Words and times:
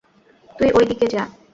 তুই 0.59 0.69
ঐদিকে 0.77 1.05
যা। 1.07 1.23